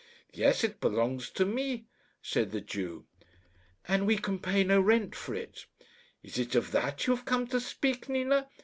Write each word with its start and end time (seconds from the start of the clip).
"Yes, 0.33 0.63
it 0.63 0.81
belongs 0.81 1.29
to 1.29 1.45
me," 1.45 1.85
said 2.23 2.49
the 2.49 2.59
Jew. 2.59 3.05
"And 3.87 4.07
we 4.07 4.17
can 4.17 4.39
pay 4.39 4.63
no 4.63 4.81
rent 4.81 5.13
for 5.15 5.35
it." 5.35 5.67
"Is 6.23 6.39
it 6.39 6.55
of 6.55 6.71
that 6.71 7.05
you 7.05 7.15
have 7.15 7.23
come 7.25 7.45
to 7.49 7.59
speak, 7.59 8.09
Nina? 8.09 8.49